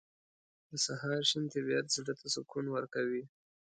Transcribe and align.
•د 0.69 0.71
سهار 0.85 1.19
شین 1.29 1.43
طبیعت 1.53 1.85
زړه 1.95 2.13
ته 2.19 2.25
سکون 2.35 2.65
ورکوي. 2.75 3.23